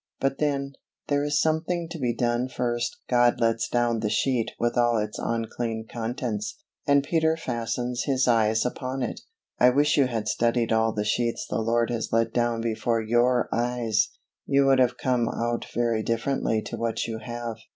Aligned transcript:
But 0.19 0.39
then, 0.39 0.73
there 1.09 1.23
is 1.23 1.39
something 1.39 1.87
to 1.89 1.99
be 1.99 2.11
done 2.11 2.47
first 2.47 2.97
God 3.07 3.39
lets 3.39 3.69
down 3.69 3.99
the 3.99 4.09
sheet 4.09 4.49
with 4.57 4.75
all 4.75 4.97
its 4.97 5.19
unclean 5.19 5.85
contents, 5.87 6.55
and 6.87 7.03
Peter 7.03 7.37
fastens 7.37 8.05
his 8.05 8.27
eyes 8.27 8.65
upon 8.65 9.03
it. 9.03 9.21
(I 9.59 9.69
wish 9.69 9.97
you 9.97 10.07
had 10.07 10.27
studied 10.27 10.73
all 10.73 10.91
the 10.91 11.05
sheets 11.05 11.45
the 11.47 11.59
Lord 11.61 11.91
has 11.91 12.11
let 12.11 12.33
down 12.33 12.61
before 12.61 12.99
your 13.03 13.47
eyes, 13.53 14.09
you 14.47 14.65
would 14.65 14.79
have 14.79 14.97
come 14.97 15.29
out 15.29 15.67
very 15.71 16.01
differently 16.01 16.63
to 16.63 16.77
what 16.77 17.05
you 17.05 17.19
have.) 17.19 17.57